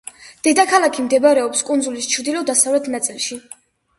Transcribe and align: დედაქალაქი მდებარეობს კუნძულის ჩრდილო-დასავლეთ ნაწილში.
დედაქალაქი 0.45 1.03
მდებარეობს 1.07 1.61
კუნძულის 1.67 2.09
ჩრდილო-დასავლეთ 2.13 2.89
ნაწილში. 2.97 3.37